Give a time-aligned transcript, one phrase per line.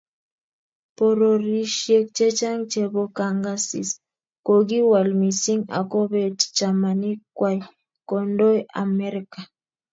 [0.97, 3.89] Pororiosiek chechang chebo kongasis
[4.47, 7.57] kokiwal missing akobet chamanik kwai
[8.09, 9.39] kondoe Amerika